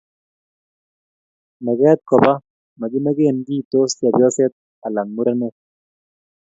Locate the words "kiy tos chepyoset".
3.45-4.53